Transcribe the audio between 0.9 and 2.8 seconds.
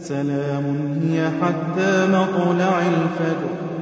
هي حتى مطلع